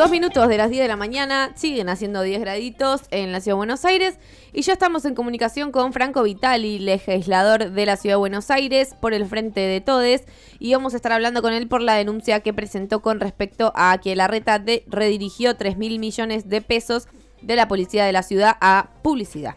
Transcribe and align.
dos 0.00 0.10
minutos 0.10 0.48
de 0.48 0.56
las 0.56 0.70
10 0.70 0.80
de 0.80 0.88
la 0.88 0.96
mañana, 0.96 1.52
siguen 1.56 1.90
haciendo 1.90 2.22
10 2.22 2.40
graditos 2.40 3.02
en 3.10 3.32
la 3.32 3.40
Ciudad 3.42 3.56
de 3.56 3.58
Buenos 3.58 3.84
Aires 3.84 4.18
y 4.50 4.62
ya 4.62 4.72
estamos 4.72 5.04
en 5.04 5.14
comunicación 5.14 5.72
con 5.72 5.92
Franco 5.92 6.22
Vitali, 6.22 6.78
legislador 6.78 7.72
de 7.72 7.84
la 7.84 7.98
Ciudad 7.98 8.14
de 8.14 8.20
Buenos 8.20 8.50
Aires 8.50 8.94
por 8.98 9.12
el 9.12 9.26
Frente 9.26 9.60
de 9.60 9.82
Todes 9.82 10.24
y 10.58 10.72
vamos 10.72 10.94
a 10.94 10.96
estar 10.96 11.12
hablando 11.12 11.42
con 11.42 11.52
él 11.52 11.68
por 11.68 11.82
la 11.82 11.96
denuncia 11.96 12.40
que 12.40 12.54
presentó 12.54 13.02
con 13.02 13.20
respecto 13.20 13.74
a 13.76 13.98
que 13.98 14.16
la 14.16 14.26
reta 14.26 14.58
de 14.58 14.84
redirigió 14.86 15.56
3 15.56 15.76
mil 15.76 15.98
millones 15.98 16.48
de 16.48 16.62
pesos 16.62 17.06
de 17.42 17.56
la 17.56 17.68
policía 17.68 18.06
de 18.06 18.12
la 18.12 18.22
ciudad 18.22 18.56
a 18.62 18.88
publicidad. 19.02 19.56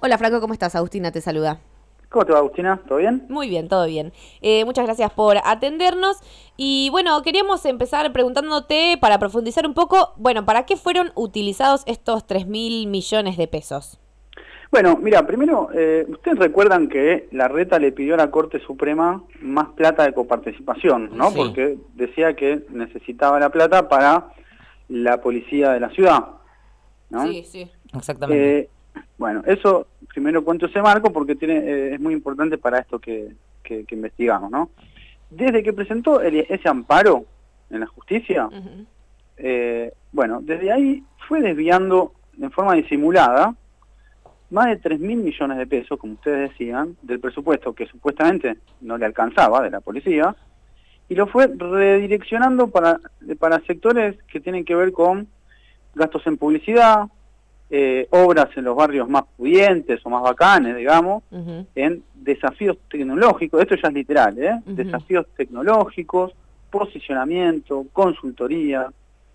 Hola 0.00 0.16
Franco, 0.16 0.40
¿cómo 0.40 0.54
estás? 0.54 0.74
Agustina 0.74 1.12
te 1.12 1.20
saluda. 1.20 1.60
¿Cómo 2.12 2.26
te 2.26 2.32
va, 2.32 2.38
Agustina? 2.40 2.78
¿Todo 2.86 2.98
bien? 2.98 3.24
Muy 3.30 3.48
bien, 3.48 3.68
todo 3.68 3.86
bien. 3.86 4.12
Eh, 4.42 4.66
muchas 4.66 4.84
gracias 4.84 5.10
por 5.12 5.38
atendernos. 5.42 6.18
Y 6.58 6.90
bueno, 6.90 7.22
queríamos 7.22 7.64
empezar 7.64 8.12
preguntándote 8.12 8.98
para 9.00 9.18
profundizar 9.18 9.66
un 9.66 9.72
poco, 9.72 10.12
bueno, 10.18 10.44
¿para 10.44 10.66
qué 10.66 10.76
fueron 10.76 11.10
utilizados 11.14 11.82
estos 11.86 12.26
3 12.26 12.46
mil 12.46 12.86
millones 12.86 13.38
de 13.38 13.48
pesos? 13.48 13.98
Bueno, 14.70 14.98
mira, 15.00 15.26
primero, 15.26 15.70
eh, 15.74 16.06
ustedes 16.06 16.38
recuerdan 16.38 16.88
que 16.88 17.28
la 17.32 17.48
reta 17.48 17.78
le 17.78 17.92
pidió 17.92 18.14
a 18.14 18.18
la 18.18 18.30
Corte 18.30 18.60
Suprema 18.60 19.22
más 19.40 19.68
plata 19.70 20.04
de 20.04 20.12
coparticipación, 20.12 21.16
¿no? 21.16 21.32
Porque 21.32 21.78
decía 21.94 22.36
que 22.36 22.66
necesitaba 22.70 23.40
la 23.40 23.48
plata 23.48 23.88
para 23.88 24.32
la 24.88 25.20
policía 25.22 25.72
de 25.72 25.80
la 25.80 25.88
ciudad, 25.90 26.26
¿no? 27.08 27.26
Sí, 27.26 27.44
sí, 27.44 27.70
exactamente. 27.94 28.58
Eh, 28.58 28.68
bueno, 29.16 29.42
eso 29.46 29.86
primero 30.12 30.44
cuento 30.44 30.66
ese 30.66 30.82
marco 30.82 31.12
porque 31.12 31.34
tiene, 31.34 31.56
eh, 31.58 31.94
es 31.94 32.00
muy 32.00 32.12
importante 32.12 32.58
para 32.58 32.78
esto 32.78 32.98
que, 32.98 33.34
investigamos, 33.90 34.50
¿no? 34.50 34.68
Desde 35.30 35.62
que 35.62 35.72
presentó 35.72 36.20
ese 36.20 36.68
amparo 36.68 37.24
en 37.70 37.80
la 37.80 37.86
justicia, 37.86 38.50
eh, 39.38 39.92
bueno, 40.12 40.40
desde 40.42 40.70
ahí 40.70 41.02
fue 41.26 41.40
desviando 41.40 42.12
en 42.38 42.50
forma 42.50 42.74
disimulada 42.74 43.54
más 44.50 44.66
de 44.66 44.76
3 44.76 45.00
mil 45.00 45.18
millones 45.18 45.56
de 45.56 45.66
pesos, 45.66 45.98
como 45.98 46.12
ustedes 46.12 46.50
decían, 46.50 46.96
del 47.00 47.18
presupuesto 47.18 47.72
que 47.72 47.86
supuestamente 47.86 48.58
no 48.82 48.98
le 48.98 49.06
alcanzaba 49.06 49.62
de 49.62 49.70
la 49.70 49.80
policía, 49.80 50.36
y 51.08 51.14
lo 51.14 51.26
fue 51.26 51.46
redireccionando 51.46 52.68
para, 52.68 53.00
para 53.38 53.60
sectores 53.60 54.22
que 54.24 54.40
tienen 54.40 54.66
que 54.66 54.74
ver 54.74 54.92
con 54.92 55.28
gastos 55.94 56.26
en 56.26 56.36
publicidad, 56.36 57.08
eh, 57.74 58.06
obras 58.10 58.50
en 58.54 58.64
los 58.64 58.76
barrios 58.76 59.08
más 59.08 59.24
pudientes 59.34 60.04
o 60.04 60.10
más 60.10 60.22
bacanes, 60.22 60.76
digamos, 60.76 61.22
en 61.74 62.02
desafíos 62.14 62.76
tecnológicos, 62.90 63.62
esto 63.62 63.76
ya 63.76 63.88
es 63.88 63.94
literal, 63.94 64.38
¿eh? 64.38 64.60
desafíos 64.66 65.26
tecnológicos, 65.34 66.34
posicionamiento, 66.70 67.86
consultoría, 67.94 68.92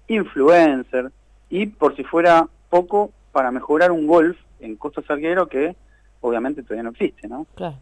influencer, 0.08 1.12
y 1.50 1.66
por 1.66 1.96
si 1.96 2.04
fuera 2.04 2.48
poco, 2.70 3.10
para 3.32 3.50
mejorar 3.50 3.92
un 3.92 4.06
golf 4.06 4.38
en 4.60 4.76
Costa 4.76 5.02
Salguero 5.02 5.48
que 5.48 5.76
obviamente 6.22 6.62
todavía 6.62 6.84
no 6.84 6.90
existe, 6.92 7.28
¿no? 7.28 7.48
Claro. 7.56 7.78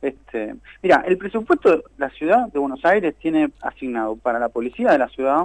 Este, 0.00 0.54
mira, 0.82 1.04
el 1.06 1.18
presupuesto 1.18 1.70
de 1.70 1.82
la 1.98 2.08
ciudad 2.08 2.50
de 2.50 2.58
Buenos 2.58 2.82
Aires 2.86 3.14
tiene 3.18 3.50
asignado 3.60 4.16
para 4.16 4.38
la 4.38 4.48
policía 4.48 4.92
de 4.92 4.98
la 4.98 5.08
ciudad 5.08 5.44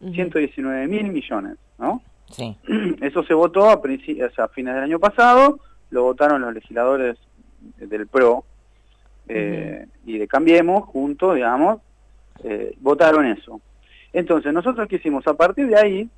119 0.00 0.86
mil 0.86 1.10
millones, 1.10 1.56
¿no? 1.78 2.02
Sí. 2.30 2.56
Eso 3.00 3.22
se 3.24 3.34
votó 3.34 3.68
a, 3.68 3.80
fines 3.80 4.74
del 4.74 4.84
año 4.84 4.98
pasado, 4.98 5.60
lo 5.90 6.02
votaron 6.02 6.42
los 6.42 6.54
legisladores 6.54 7.16
del 7.78 8.06
PRO 8.06 8.44
eh, 9.28 9.86
y 10.04 10.18
de 10.18 10.28
Cambiemos, 10.28 10.84
juntos, 10.84 11.34
digamos, 11.34 11.80
eh, 12.44 12.74
votaron 12.80 13.26
eso. 13.26 13.60
Entonces, 14.12 14.52
nosotros 14.52 14.88
qué 14.88 14.96
hicimos? 14.96 15.26
A 15.26 15.34
partir 15.34 15.68
de 15.68 15.76
ahí, 15.76 16.10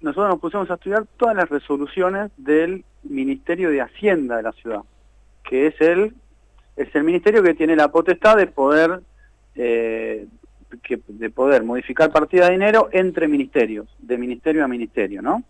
nosotros 0.00 0.28
nos 0.30 0.40
pusimos 0.40 0.70
a 0.70 0.74
estudiar 0.74 1.06
todas 1.16 1.34
las 1.34 1.48
resoluciones 1.48 2.30
del 2.36 2.84
Ministerio 3.02 3.70
de 3.70 3.80
Hacienda 3.80 4.36
de 4.36 4.42
la 4.42 4.52
ciudad, 4.52 4.80
que 5.44 5.68
es 5.68 5.80
el, 5.80 6.14
es 6.76 6.94
el 6.94 7.04
ministerio 7.04 7.42
que 7.42 7.54
tiene 7.54 7.76
la 7.76 7.88
potestad 7.88 8.36
de 8.36 8.46
poder 8.46 9.00
eh, 9.54 10.26
que, 10.82 11.00
de 11.06 11.30
poder 11.30 11.64
modificar 11.64 12.10
partida 12.10 12.46
de 12.46 12.52
dinero 12.52 12.88
entre 12.92 13.28
ministerios, 13.28 13.88
de 13.98 14.18
ministerio 14.18 14.64
a 14.64 14.68
ministerio, 14.68 15.22
¿no? 15.22 15.42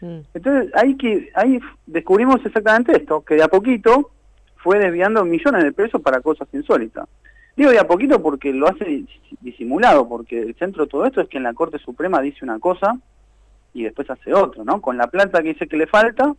Mm. 0.00 0.20
Entonces 0.34 0.74
ahí, 0.74 0.96
que, 0.96 1.30
ahí 1.34 1.58
descubrimos 1.86 2.44
exactamente 2.44 2.96
esto, 2.96 3.22
que 3.22 3.34
de 3.34 3.42
a 3.42 3.48
poquito 3.48 4.10
fue 4.56 4.78
desviando 4.78 5.24
millones 5.24 5.64
de 5.64 5.72
pesos 5.72 6.00
para 6.02 6.20
cosas 6.20 6.48
insólitas. 6.52 7.08
Digo 7.56 7.70
de 7.70 7.78
a 7.78 7.86
poquito 7.86 8.20
porque 8.20 8.52
lo 8.52 8.68
hace 8.68 9.04
disimulado, 9.40 10.08
porque 10.08 10.42
el 10.42 10.54
centro 10.56 10.84
de 10.84 10.90
todo 10.90 11.06
esto 11.06 11.22
es 11.22 11.28
que 11.28 11.38
en 11.38 11.44
la 11.44 11.54
Corte 11.54 11.78
Suprema 11.78 12.20
dice 12.20 12.44
una 12.44 12.58
cosa 12.58 12.98
y 13.72 13.84
después 13.84 14.10
hace 14.10 14.34
otro, 14.34 14.64
¿no? 14.64 14.80
Con 14.80 14.98
la 14.98 15.06
plata 15.06 15.42
que 15.42 15.48
dice 15.48 15.66
que 15.66 15.76
le 15.76 15.86
falta, 15.86 16.34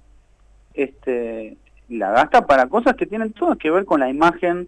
este, 0.74 1.58
la 1.90 2.12
gasta 2.12 2.46
para 2.46 2.68
cosas 2.68 2.96
que 2.96 3.08
tienen 3.08 3.34
todas 3.34 3.58
que 3.58 3.72
ver 3.72 3.86
con 3.86 4.00
la 4.00 4.10
imagen 4.10 4.68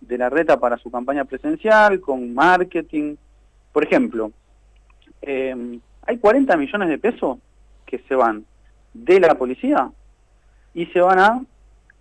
de 0.00 0.18
la 0.18 0.28
reta 0.28 0.58
para 0.58 0.78
su 0.78 0.90
campaña 0.90 1.24
presencial, 1.24 2.00
con 2.00 2.34
marketing. 2.34 3.16
Por 3.72 3.84
ejemplo, 3.84 4.32
eh, 5.22 5.78
hay 6.06 6.18
40 6.18 6.56
millones 6.56 6.88
de 6.88 6.98
pesos 6.98 7.38
que 7.86 7.98
se 8.08 8.14
van 8.14 8.44
de 8.94 9.20
la 9.20 9.34
policía 9.34 9.90
y 10.74 10.86
se 10.86 11.00
van 11.00 11.18
a 11.18 11.42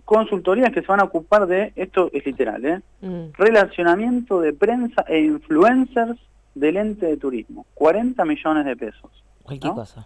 consultorías 0.06 0.72
que 0.72 0.82
se 0.82 0.88
van 0.88 1.02
a 1.02 1.04
ocupar 1.04 1.46
de, 1.46 1.72
esto 1.76 2.10
es 2.12 2.26
literal, 2.26 2.66
¿eh? 2.66 2.82
Mm. 3.02 3.26
relacionamiento 3.34 4.42
de 4.42 4.54
prensa 4.54 5.06
e 5.08 5.20
influencers 5.20 6.18
del 6.56 6.78
ente 6.78 7.06
de 7.06 7.18
turismo. 7.18 7.68
40 7.76 8.26
millones 8.26 8.66
de 8.66 8.76
pesos. 8.76 9.12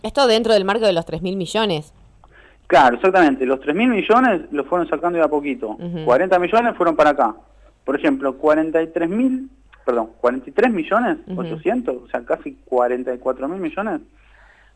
Esto 0.04 0.28
dentro 0.28 0.54
del 0.54 0.66
marco 0.66 0.86
de 0.86 0.94
los 0.94 1.06
3 1.06 1.22
mil 1.22 1.38
millones. 1.38 1.94
Claro, 2.68 2.96
exactamente. 2.96 3.46
Los 3.46 3.62
3 3.62 3.76
mil 3.76 3.90
millones 3.90 4.42
los 4.52 4.68
fueron 4.68 4.90
sacando 4.90 5.20
de 5.20 5.24
a 5.24 5.30
poquito. 5.30 5.78
40 6.06 6.40
millones 6.40 6.76
fueron 6.76 6.96
para 6.96 7.12
acá 7.12 7.36
por 7.86 7.96
ejemplo, 7.96 8.38
43 8.38 9.10
mil, 9.10 9.50
perdón, 9.86 10.12
43 10.22 10.72
millones, 10.72 11.18
800, 11.36 12.04
o 12.04 12.08
sea, 12.08 12.24
casi 12.24 12.58
44 12.66 13.48
mil 13.48 13.60
millones, 13.60 14.02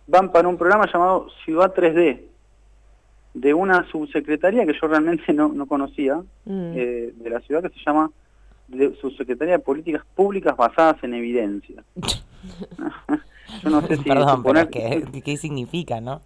van 0.08 0.32
para 0.32 0.48
un 0.48 0.58
programa 0.58 0.86
llamado 0.92 1.28
Ciudad 1.46 1.74
3D, 1.74 2.22
de 3.34 3.54
una 3.54 3.88
subsecretaría 3.92 4.66
que 4.66 4.74
yo 4.74 4.88
realmente 4.88 5.32
no, 5.34 5.50
no 5.50 5.68
conocía, 5.68 6.18
mm. 6.46 6.72
eh, 6.76 7.14
de 7.16 7.30
la 7.30 7.40
ciudad 7.42 7.62
que 7.62 7.70
se 7.70 7.86
llama 7.86 8.12
de 8.68 8.96
Subsecretaría 8.96 9.54
de 9.54 9.60
Políticas 9.60 10.04
Públicas 10.16 10.58
Basadas 10.58 11.02
en 11.04 11.14
Evidencia. 11.14 11.84
yo 13.64 13.70
no 13.70 13.82
sé 13.82 13.98
si... 13.98 14.04
Perdón, 14.04 14.44
pero 14.44 14.70
¿qué, 14.70 15.22
¿qué 15.24 15.38
significa, 15.38 16.02
no? 16.02 16.22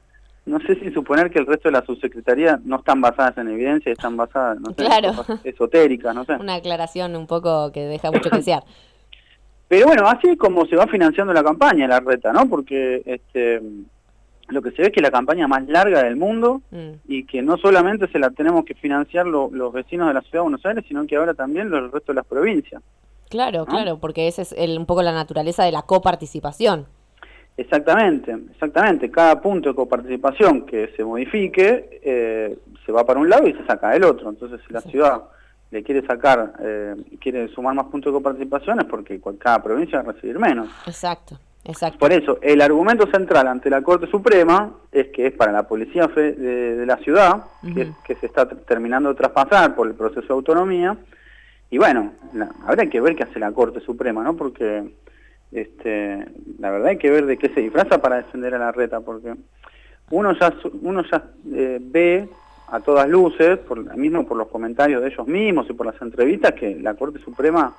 No 0.45 0.59
sé 0.61 0.75
si 0.75 0.91
suponer 0.91 1.29
que 1.29 1.39
el 1.39 1.45
resto 1.45 1.69
de 1.69 1.73
la 1.73 1.85
subsecretaría 1.85 2.59
no 2.63 2.77
están 2.77 2.99
basadas 2.99 3.37
en 3.37 3.49
evidencia, 3.49 3.91
están 3.91 4.17
basadas, 4.17 4.59
no 4.59 4.71
sé, 4.71 4.83
claro. 4.83 5.13
esotéricas, 5.43 6.15
no 6.15 6.25
sé. 6.25 6.33
Una 6.33 6.55
aclaración 6.55 7.15
un 7.15 7.27
poco 7.27 7.71
que 7.71 7.81
deja 7.81 8.11
mucho 8.11 8.29
que 8.29 8.37
desear. 8.37 8.63
Pero 9.67 9.87
bueno, 9.87 10.05
así 10.07 10.27
es 10.27 10.37
como 10.37 10.65
se 10.65 10.75
va 10.75 10.85
financiando 10.87 11.31
la 11.31 11.43
campaña, 11.43 11.87
la 11.87 12.01
reta, 12.01 12.33
¿no? 12.33 12.49
Porque 12.49 13.01
este, 13.05 13.61
lo 14.49 14.61
que 14.61 14.71
se 14.71 14.81
ve 14.81 14.87
es 14.89 14.93
que 14.93 15.01
la 15.01 15.11
campaña 15.11 15.47
más 15.47 15.65
larga 15.67 16.03
del 16.03 16.17
mundo 16.17 16.61
mm. 16.71 16.91
y 17.07 17.25
que 17.25 17.41
no 17.41 17.57
solamente 17.57 18.09
se 18.11 18.19
la 18.19 18.31
tenemos 18.31 18.65
que 18.65 18.73
financiar 18.73 19.25
los 19.25 19.71
vecinos 19.71 20.09
de 20.09 20.13
la 20.13 20.21
ciudad 20.21 20.39
de 20.39 20.41
Buenos 20.41 20.65
Aires, 20.65 20.83
sino 20.87 21.07
que 21.07 21.15
ahora 21.15 21.33
también 21.33 21.69
los, 21.69 21.85
el 21.85 21.91
resto 21.91 22.11
de 22.11 22.17
las 22.17 22.25
provincias. 22.25 22.81
Claro, 23.29 23.65
claro, 23.65 23.97
porque 23.97 24.27
esa 24.27 24.41
es 24.41 24.51
el, 24.57 24.77
un 24.77 24.85
poco 24.85 25.03
la 25.03 25.13
naturaleza 25.13 25.63
de 25.63 25.71
la 25.71 25.83
coparticipación. 25.83 26.85
Exactamente, 27.57 28.35
exactamente. 28.51 29.11
Cada 29.11 29.39
punto 29.41 29.69
de 29.69 29.75
coparticipación 29.75 30.65
que 30.65 30.93
se 30.95 31.03
modifique 31.03 31.99
eh, 32.03 32.57
se 32.85 32.91
va 32.91 33.05
para 33.05 33.19
un 33.19 33.29
lado 33.29 33.47
y 33.47 33.53
se 33.53 33.65
saca 33.65 33.89
del 33.91 34.03
otro. 34.03 34.29
Entonces, 34.29 34.59
si 34.65 34.73
la 34.73 34.81
ciudad 34.81 35.21
le 35.69 35.83
quiere 35.83 36.05
sacar, 36.05 36.53
eh, 36.59 36.95
quiere 37.19 37.47
sumar 37.49 37.73
más 37.73 37.85
puntos 37.85 38.11
de 38.11 38.17
coparticipación 38.17 38.79
es 38.81 38.85
porque 38.85 39.19
cada 39.39 39.63
provincia 39.63 40.01
va 40.01 40.09
a 40.09 40.13
recibir 40.13 40.37
menos. 40.39 40.69
Exacto, 40.85 41.37
exacto. 41.63 41.99
Por 41.99 42.11
eso, 42.11 42.39
el 42.41 42.61
argumento 42.61 43.09
central 43.09 43.47
ante 43.47 43.69
la 43.69 43.81
Corte 43.81 44.07
Suprema 44.07 44.71
es 44.91 45.07
que 45.07 45.27
es 45.27 45.33
para 45.33 45.51
la 45.51 45.67
policía 45.67 46.07
de, 46.07 46.83
la 46.85 46.97
ciudad, 46.97 47.43
que, 48.05 48.15
se 48.15 48.25
está 48.25 48.47
terminando 48.47 49.09
de 49.09 49.15
traspasar 49.15 49.75
por 49.75 49.87
el 49.87 49.93
proceso 49.93 50.27
de 50.27 50.33
autonomía. 50.33 50.97
Y 51.69 51.77
bueno, 51.77 52.11
habrá 52.65 52.87
que 52.87 52.99
ver 52.99 53.15
qué 53.15 53.23
hace 53.23 53.39
la 53.39 53.53
Corte 53.53 53.79
Suprema, 53.79 54.23
¿no? 54.23 54.35
Porque 54.35 54.83
este, 55.51 56.25
la 56.59 56.71
verdad 56.71 56.89
hay 56.89 56.97
que 56.97 57.11
ver 57.11 57.25
de 57.25 57.37
qué 57.37 57.49
se 57.49 57.61
disfraza 57.61 58.01
para 58.01 58.17
defender 58.17 58.55
a 58.55 58.59
la 58.59 58.71
reta, 58.71 59.01
porque 59.01 59.35
uno 60.09 60.33
ya, 60.39 60.53
uno 60.81 61.03
ya 61.11 61.23
eh, 61.53 61.79
ve 61.81 62.27
a 62.69 62.79
todas 62.79 63.07
luces, 63.09 63.57
por, 63.59 63.97
mismo 63.97 64.25
por 64.25 64.37
los 64.37 64.47
comentarios 64.47 65.01
de 65.01 65.09
ellos 65.09 65.27
mismos 65.27 65.67
y 65.69 65.73
por 65.73 65.85
las 65.85 66.01
entrevistas, 66.01 66.53
que 66.53 66.75
la 66.79 66.93
Corte 66.93 67.19
Suprema 67.19 67.75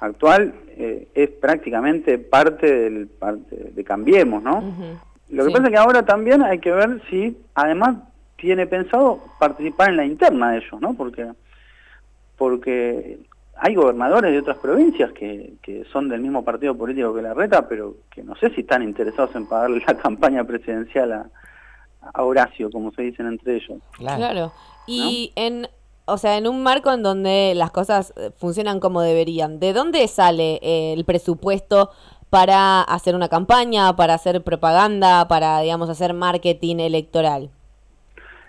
actual 0.00 0.54
eh, 0.68 1.08
es 1.14 1.28
prácticamente 1.28 2.18
parte 2.18 2.74
del 2.74 3.06
parte 3.06 3.72
de 3.74 3.84
Cambiemos, 3.84 4.42
¿no? 4.42 4.62
Lo 5.28 5.44
que 5.44 5.50
pasa 5.52 5.64
es 5.64 5.70
que 5.70 5.76
ahora 5.76 6.04
también 6.04 6.42
hay 6.42 6.58
que 6.58 6.72
ver 6.72 7.02
si 7.10 7.36
además 7.54 7.96
tiene 8.36 8.66
pensado 8.66 9.22
participar 9.38 9.90
en 9.90 9.96
la 9.98 10.06
interna 10.06 10.52
de 10.52 10.58
ellos, 10.58 10.80
¿no? 10.80 10.94
Porque 10.94 11.28
porque 12.36 13.18
hay 13.62 13.74
gobernadores 13.74 14.32
de 14.32 14.38
otras 14.38 14.56
provincias 14.56 15.12
que, 15.12 15.54
que 15.62 15.84
son 15.92 16.08
del 16.08 16.20
mismo 16.20 16.42
partido 16.42 16.74
político 16.74 17.14
que 17.14 17.20
la 17.20 17.34
reta, 17.34 17.68
pero 17.68 17.96
que 18.10 18.22
no 18.22 18.34
sé 18.36 18.48
si 18.54 18.62
están 18.62 18.82
interesados 18.82 19.36
en 19.36 19.46
pagarle 19.46 19.82
la 19.86 19.94
campaña 20.02 20.44
presidencial 20.44 21.12
a, 21.12 21.26
a 22.14 22.22
Horacio, 22.24 22.70
como 22.70 22.90
se 22.92 23.02
dicen 23.02 23.26
entre 23.26 23.56
ellos. 23.56 23.78
Claro. 23.98 24.52
Y 24.86 25.32
en, 25.36 25.68
o 26.06 26.16
sea, 26.16 26.38
en 26.38 26.48
un 26.48 26.62
marco 26.62 26.90
en 26.90 27.02
donde 27.02 27.52
las 27.54 27.70
cosas 27.70 28.14
eh, 28.16 28.30
funcionan 28.38 28.80
como 28.80 29.02
deberían, 29.02 29.60
¿de 29.60 29.74
dónde 29.74 30.08
sale 30.08 30.58
eh, 30.62 30.94
el 30.94 31.04
presupuesto 31.04 31.90
para 32.30 32.80
hacer 32.80 33.14
una 33.14 33.28
campaña, 33.28 33.94
para 33.94 34.14
hacer 34.14 34.42
propaganda, 34.42 35.28
para, 35.28 35.60
digamos, 35.60 35.90
hacer 35.90 36.14
marketing 36.14 36.76
electoral? 36.76 37.50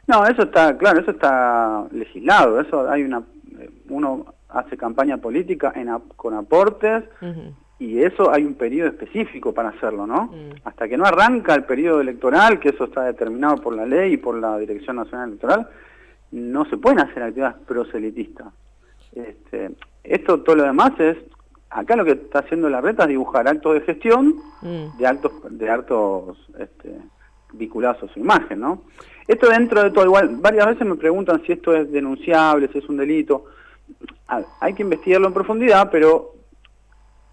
No, 0.08 0.26
eso 0.26 0.44
está, 0.44 0.78
claro, 0.78 1.02
eso 1.02 1.12
está 1.12 1.86
legislado, 1.92 2.62
eso 2.62 2.90
hay 2.90 3.04
una, 3.04 3.24
eh, 3.60 3.70
uno 3.90 4.26
hace 4.54 4.78
campaña 4.78 5.18
política 5.18 5.74
en, 5.76 5.90
con 6.16 6.34
aportes 6.34 7.04
y 7.82 8.04
eso 8.04 8.32
hay 8.32 8.44
un 8.46 8.54
periodo 8.54 8.90
específico 8.90 9.54
para 9.54 9.70
hacerlo, 9.70 10.06
¿no? 10.06 10.26
Mm. 10.26 10.52
Hasta 10.66 10.88
que 10.88 10.98
no 10.98 11.06
arranca 11.06 11.56
el 11.56 11.64
periodo 11.64 12.00
electoral, 12.00 12.60
que 12.60 12.70
eso 12.70 12.84
está 12.84 13.04
determinado 13.04 13.58
por 13.58 13.76
la 13.76 13.88
ley 13.88 14.14
y 14.14 14.18
por 14.18 14.38
la 14.38 14.58
Dirección 14.60 14.98
Nacional 14.98 15.30
Electoral, 15.30 15.68
no 16.32 16.66
se 16.66 16.78
pueden 16.78 17.00
hacer 17.00 17.24
actividades 17.24 17.58
proselitistas. 17.66 18.54
Este, 19.16 19.72
esto, 20.04 20.42
todo 20.42 20.58
lo 20.58 20.64
demás 20.64 20.92
es, 21.00 21.18
acá 21.72 21.96
lo 21.96 22.06
que 22.06 22.12
está 22.12 22.40
haciendo 22.40 22.70
la 22.70 22.82
reta 22.82 23.04
es 23.04 23.10
dibujar 23.10 23.48
actos 23.48 23.74
de 23.74 23.82
gestión 23.82 24.36
mm. 24.62 24.98
de 25.00 25.08
actos, 25.08 25.32
de 25.50 25.70
actos 25.70 26.38
este, 26.60 26.96
vinculados 27.54 28.04
a 28.04 28.14
su 28.14 28.20
imagen, 28.20 28.60
¿no? 28.60 28.84
Esto 29.28 29.50
dentro 29.50 29.82
de 29.82 29.90
todo, 29.90 30.06
igual, 30.06 30.36
varias 30.40 30.68
veces 30.68 30.86
me 30.86 30.96
preguntan 30.96 31.42
si 31.48 31.54
esto 31.54 31.76
es 31.76 31.92
denunciable, 31.92 32.70
si 32.72 32.78
es 32.78 32.90
un 32.90 32.98
delito. 32.98 33.46
Hay 34.60 34.74
que 34.74 34.84
investigarlo 34.84 35.28
en 35.28 35.34
profundidad, 35.34 35.90
pero 35.92 36.36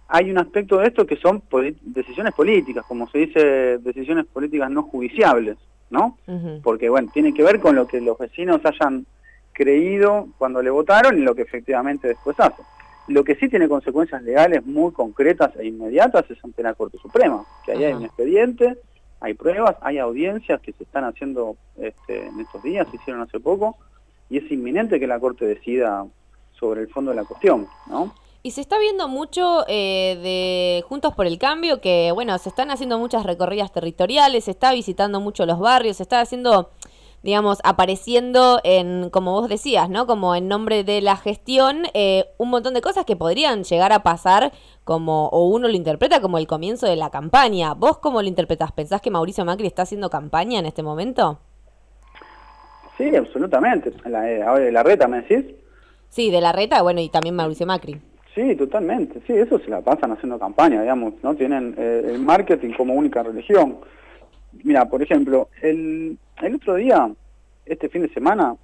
hay 0.09 0.31
un 0.31 0.39
aspecto 0.39 0.79
de 0.79 0.89
esto 0.89 1.07
que 1.07 1.17
son 1.17 1.43
decisiones 1.83 2.35
políticas, 2.35 2.85
como 2.87 3.09
se 3.09 3.19
dice, 3.19 3.79
decisiones 3.79 4.27
políticas 4.27 4.71
no 4.71 4.83
judiciables. 4.83 5.57
¿no? 5.91 6.19
Porque, 6.63 6.89
bueno, 6.89 7.11
tiene 7.13 7.33
que 7.33 7.43
ver 7.43 7.61
con 7.61 7.75
lo 7.75 7.87
que 7.87 8.01
los 8.01 8.19
vecinos 8.19 8.61
hayan 8.65 9.07
creído 9.53 10.29
cuando 10.39 10.63
le 10.63 10.71
votaron 10.71 11.19
y 11.19 11.23
lo 11.23 11.35
que 11.35 11.43
efectivamente 11.43 12.09
después 12.09 12.39
hace. 12.39 12.63
Lo 13.09 13.25
que 13.25 13.37
sí 13.37 13.49
tiene 13.49 13.69
consecuencias 13.69 14.23
legales 14.23 14.65
muy 14.67 14.93
concretas 14.93 15.57
e 15.57 15.67
inmediatas 15.67 16.31
es 16.31 16.45
ante 16.45 16.63
la 16.63 16.75
Corte 16.75 16.99
Suprema, 16.99 17.43
que 17.65 17.73
ahí 17.73 17.85
hay 17.85 17.95
un 17.95 18.05
expediente, 18.05 18.77
hay 19.21 19.35
pruebas, 19.35 19.77
hay 19.81 19.99
audiencias 19.99 20.61
que 20.61 20.73
se 20.73 20.85
están 20.85 21.05
haciendo 21.05 21.57
este, 21.77 22.27
en 22.27 22.39
estos 22.39 22.63
días, 22.63 22.87
se 22.91 22.97
hicieron 22.97 23.23
hace 23.23 23.41
poco, 23.41 23.77
y 24.29 24.39
es 24.39 24.53
inminente 24.53 25.01
que 25.01 25.07
la 25.07 25.19
Corte 25.19 25.47
decida 25.47 26.07
sobre 26.59 26.83
el 26.83 26.89
fondo 26.89 27.11
de 27.11 27.17
la 27.17 27.25
cuestión, 27.25 27.69
¿no? 27.87 28.13
Y 28.43 28.53
se 28.53 28.61
está 28.61 28.79
viendo 28.79 29.09
mucho 29.09 29.65
eh, 29.67 30.19
de 30.23 30.85
Juntos 30.89 31.13
por 31.15 31.27
el 31.27 31.39
Cambio, 31.39 31.81
que 31.81 32.13
bueno, 32.15 32.39
se 32.39 32.49
están 32.49 32.71
haciendo 32.71 32.99
muchas 32.99 33.25
recorridas 33.25 33.73
territoriales, 33.73 34.45
se 34.45 34.53
está 34.53 34.73
visitando 34.73 35.21
mucho 35.21 35.45
los 35.45 35.59
barrios, 35.59 35.97
se 35.97 36.05
está 36.05 36.21
haciendo, 36.21 36.71
digamos, 37.23 37.59
apareciendo 37.65 38.61
en, 38.63 39.11
como 39.11 39.33
vos 39.33 39.49
decías, 39.49 39.91
¿no? 39.91 40.07
Como 40.07 40.37
en 40.37 40.47
nombre 40.47 40.85
de 40.85 41.01
la 41.03 41.17
gestión, 41.17 41.87
eh, 41.95 42.27
un 42.39 42.51
montón 42.51 42.75
de 42.75 42.81
cosas 42.81 43.05
que 43.05 43.17
podrían 43.17 43.65
llegar 43.65 43.93
a 43.93 44.05
pasar 44.05 44.53
como, 44.85 45.29
o 45.29 45.49
uno 45.49 45.67
lo 45.67 45.75
interpreta 45.75 46.21
como 46.21 46.39
el 46.39 46.47
comienzo 46.47 46.87
de 46.87 46.97
la 46.97 47.11
campaña. 47.11 47.75
¿Vos 47.75 47.99
cómo 47.99 48.23
lo 48.23 48.29
interpretás? 48.29 48.71
¿Pensás 48.71 49.01
que 49.01 49.11
Mauricio 49.11 49.45
Macri 49.45 49.67
está 49.67 49.83
haciendo 49.83 50.11
campaña 50.11 50.61
en 50.61 50.67
este 50.67 50.85
momento? 50.85 51.41
Sí, 52.97 53.15
absolutamente. 53.15 53.93
La, 54.07 54.31
eh, 54.31 54.73
la 54.73 54.83
reta, 54.85 55.09
¿me 55.09 55.23
decís? 55.23 55.45
Sí, 56.09 56.31
de 56.31 56.41
la 56.41 56.53
reta, 56.53 56.83
bueno, 56.83 57.01
y 57.01 57.09
también 57.09 57.37
Mauricio 57.37 57.67
Macri. 57.67 58.01
Sí, 58.35 58.55
totalmente. 58.55 59.21
Sí, 59.27 59.33
eso 59.33 59.59
se 59.59 59.69
la 59.69 59.81
pasan 59.81 60.13
haciendo 60.13 60.39
campaña, 60.39 60.81
digamos, 60.81 61.15
¿no? 61.23 61.35
Tienen 61.35 61.75
eh, 61.77 62.03
el 62.07 62.21
marketing 62.21 62.73
como 62.77 62.95
única 62.95 63.23
religión. 63.23 63.79
Mira, 64.63 64.89
por 64.89 65.03
ejemplo, 65.03 65.49
el, 65.61 66.17
el 66.41 66.55
otro 66.55 66.77
día, 66.77 67.11
este 67.67 67.89
fin 67.89 68.03
de 68.03 68.09
semana, 68.11 68.57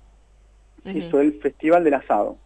hizo 0.85 1.21
el 1.21 1.41
Festival 1.41 1.83
del 1.83 1.95
Asado. 1.95 2.37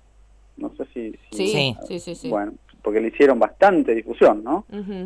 No 0.56 0.70
sé 0.76 0.84
si... 0.94 1.18
sí, 1.30 1.76
sí, 1.86 1.98
sí, 2.00 2.14
sí, 2.14 2.28
Bueno, 2.28 2.54
porque 2.82 3.00
le 3.00 3.08
hicieron 3.08 3.38
bastante 3.38 3.94
difusión, 3.94 4.42
¿no? 4.42 4.64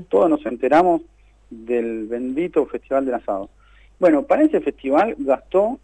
Todos 0.09 0.31
nos 0.31 0.45
enteramos 0.47 1.03
del 1.51 2.07
bendito 2.07 2.65
Festival 2.67 3.05
del 3.05 3.15
Asado. 3.15 3.51
Bueno, 3.99 4.23
para 4.23 4.43
ese 4.43 4.61
festival 4.61 5.15
gastó 5.19 5.79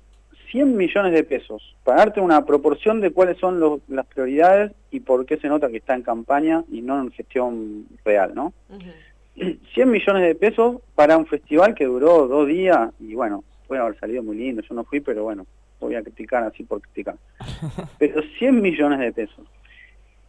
100 0.51 0.77
millones 0.77 1.13
de 1.13 1.25
pesos, 1.25 1.77
para 1.85 1.99
darte 1.99 2.21
una 2.21 2.45
proporción 2.45 3.01
de 3.01 3.11
cuáles 3.11 3.39
son 3.39 3.81
las 3.89 4.07
prioridades 4.07 4.73
y 4.91 5.01
por 5.01 5.27
qué 5.27 5.37
se 5.37 5.49
nota 5.49 5.69
que 5.69 5.79
está 5.79 5.95
en 5.95 6.03
campaña 6.03 6.65
y 6.71 6.81
no 6.81 7.01
en 7.01 7.11
gestión 7.11 7.87
real, 8.05 8.33
¿no? 8.35 8.53
100 9.35 9.91
millones 9.91 10.23
de 10.23 10.35
pesos 10.35 10.77
para 10.95 11.17
un 11.17 11.27
festival 11.27 11.75
que 11.75 11.85
duró 11.85 12.27
dos 12.27 12.49
días 12.49 12.91
y 12.99 13.15
bueno, 13.15 13.45
puede 13.67 13.81
haber 13.81 13.99
salido 13.99 14.23
muy 14.23 14.37
lindo, 14.37 14.63
yo 14.63 14.75
no 14.75 14.85
fui, 14.85 15.01
pero 15.01 15.23
bueno, 15.23 15.47
voy 15.81 15.95
a 15.95 16.03
criticar 16.03 16.43
así 16.45 16.65
por 16.65 16.81
criticar. 16.81 17.17
Pero 17.99 18.23
100 18.39 18.61
millones 18.61 18.99
de 18.99 19.13
pesos. 19.13 19.47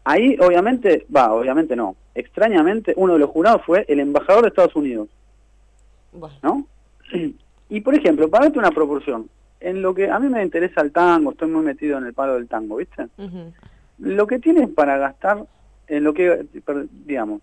Ahí 0.03 0.37
obviamente, 0.39 1.05
va, 1.15 1.33
obviamente 1.33 1.75
no, 1.75 1.95
extrañamente 2.13 2.93
uno 2.95 3.13
de 3.13 3.19
los 3.19 3.29
jurados 3.29 3.63
fue 3.65 3.85
el 3.87 3.99
embajador 3.99 4.43
de 4.43 4.49
Estados 4.49 4.75
Unidos. 4.75 5.09
¿No? 6.43 6.65
Y 7.71 7.81
por 7.81 7.93
ejemplo, 7.93 8.27
para 8.31 8.45
darte 8.45 8.57
una 8.57 8.71
proporción, 8.71 9.29
en 9.59 9.81
lo 9.81 9.93
que 9.93 10.09
a 10.09 10.19
mí 10.19 10.29
me 10.29 10.43
interesa 10.43 10.81
el 10.81 10.91
tango, 10.91 11.31
estoy 11.31 11.49
muy 11.49 11.63
metido 11.63 11.97
en 11.97 12.05
el 12.05 12.13
palo 12.13 12.35
del 12.35 12.47
tango, 12.47 12.77
¿viste? 12.77 13.07
Lo 13.97 14.27
que 14.27 14.39
tienes 14.39 14.69
para 14.69 14.97
gastar, 14.97 15.45
en 15.87 16.03
lo 16.03 16.13
que, 16.13 16.45
digamos, 17.05 17.41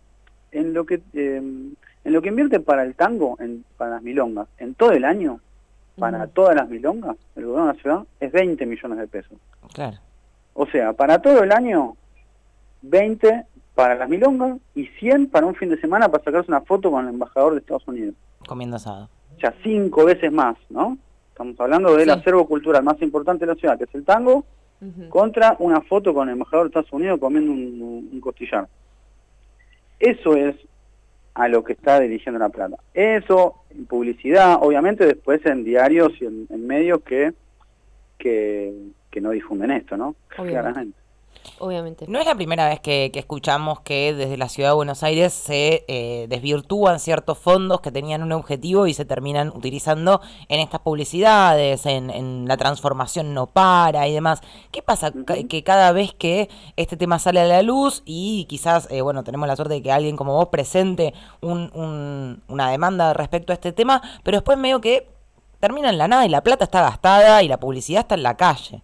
en 0.52 0.72
lo 0.72 0.86
que 0.86 1.02
em, 1.12 1.74
en 2.06 2.12
lo 2.12 2.22
que 2.22 2.28
invierte 2.28 2.60
para 2.60 2.84
el 2.84 2.94
tango, 2.94 3.36
en, 3.40 3.64
para 3.76 3.92
las 3.92 4.02
milongas, 4.02 4.46
en 4.58 4.74
todo 4.76 4.92
el 4.92 5.04
año, 5.04 5.40
para 5.98 6.28
todas 6.28 6.54
las 6.54 6.68
milongas, 6.68 7.16
el 7.34 7.46
gobierno 7.46 7.66
de 7.66 7.72
la 7.72 7.82
ciudad, 7.82 8.02
es 8.20 8.30
20 8.30 8.64
millones 8.64 8.98
de 8.98 9.08
pesos. 9.08 9.38
Claro. 9.74 9.96
O 10.54 10.66
sea, 10.66 10.92
para 10.92 11.20
todo 11.20 11.42
el 11.42 11.50
año, 11.50 11.96
20 12.82 13.46
para 13.74 13.96
las 13.96 14.08
milongas 14.08 14.58
y 14.76 14.86
100 14.86 15.30
para 15.30 15.46
un 15.46 15.56
fin 15.56 15.69
de 15.69 15.80
semana 15.80 16.08
para 16.08 16.22
sacarse 16.22 16.48
una 16.48 16.60
foto 16.60 16.92
con 16.92 17.04
el 17.04 17.12
embajador 17.12 17.54
de 17.54 17.58
Estados 17.58 17.88
Unidos. 17.88 18.14
Comiendo 18.46 18.76
asado. 18.76 19.10
O 19.36 19.40
sea, 19.40 19.52
cinco 19.64 20.04
veces 20.04 20.30
más, 20.30 20.56
¿no? 20.70 20.96
Estamos 21.36 21.60
hablando 21.60 21.94
del 21.94 22.08
acervo 22.08 22.48
cultural 22.48 22.82
más 22.82 23.02
importante 23.02 23.44
de 23.44 23.52
la 23.52 23.58
ciudad, 23.60 23.76
que 23.76 23.84
es 23.84 23.94
el 23.94 24.06
tango, 24.06 24.46
contra 25.10 25.54
una 25.58 25.82
foto 25.82 26.14
con 26.14 26.28
el 26.28 26.32
embajador 26.32 26.64
de 26.64 26.68
Estados 26.68 26.92
Unidos 26.94 27.20
comiendo 27.20 27.52
un, 27.52 28.18
costillar. 28.22 28.66
Eso 30.00 30.34
es 30.34 30.56
a 31.34 31.46
lo 31.48 31.62
que 31.62 31.74
está 31.74 32.00
dirigiendo 32.00 32.38
la 32.38 32.48
plata. 32.48 32.78
Eso, 32.94 33.56
en 33.69 33.84
publicidad, 33.84 34.56
obviamente 34.62 35.05
después 35.05 35.44
en 35.44 35.62
diarios 35.62 36.10
y 36.22 36.24
en, 36.24 36.66
medios 36.66 37.02
que, 37.02 37.34
que, 38.16 38.72
que, 39.10 39.20
no 39.20 39.32
difunden 39.32 39.72
esto, 39.72 39.98
¿no? 39.98 40.16
Claramente 40.28 40.96
obviamente. 41.58 42.06
No 42.08 42.19
es 42.19 42.26
la 42.26 42.34
primera 42.34 42.69
vez 42.69 42.81
que, 42.81 43.10
escuchamos 43.14 43.81
que 43.81 44.14
desde 44.14 44.36
la 44.36 44.48
ciudad 44.48 44.70
de 44.70 44.74
Buenos 44.74 45.02
Aires 45.02 45.32
se 45.32 45.84
eh, 45.88 46.26
desvirtúan 46.28 47.00
ciertos 47.00 47.38
fondos 47.38 47.81
que 47.81 47.90
tenían 47.90 48.22
un 48.22 48.32
objetivo 48.32 48.86
y 48.86 48.94
se 48.94 49.05
terminan 49.05 49.48
utilizando 49.55 50.20
en 50.48 50.60
estas 50.60 50.81
publicidades, 50.81 51.86
en, 51.86 52.46
la 52.46 52.56
transformación 52.56 53.34
no 53.34 53.46
para 53.46 54.06
y 54.08 54.12
demás. 54.12 54.40
¿Qué 54.70 54.82
pasa 54.82 55.12
que 55.48 55.64
cada 55.64 55.93
vez 55.93 56.14
que 56.14 56.48
este 56.76 56.96
tema 56.96 57.19
sale 57.19 57.40
a 57.40 57.44
la 57.44 57.62
luz 57.62 58.02
y 58.05 58.46
quizás, 58.48 58.88
eh, 58.90 59.00
bueno, 59.00 59.24
tenemos 59.24 59.48
la 59.48 59.56
suerte 59.56 59.74
de 59.74 59.82
que 59.82 59.93
alguien 59.93 60.16
como 60.16 60.34
vos 60.34 60.48
presente 60.48 61.14
una 61.40 62.70
demanda 62.70 63.14
respecto 63.14 63.52
a 63.52 63.55
este 63.55 63.72
tema, 63.72 64.02
pero 64.22 64.38
después 64.38 64.58
medio 64.58 64.81
que 64.81 65.08
termina 65.60 65.90
en 65.90 65.98
la 65.98 66.08
nada 66.08 66.26
y 66.26 66.28
la 66.28 66.43
plata 66.43 66.64
está 66.64 66.82
gastada 66.82 67.43
y 67.43 67.48
la 67.48 67.58
publicidad 67.58 68.02
está 68.02 68.14
en 68.14 68.22
la 68.22 68.36
calle? 68.36 68.82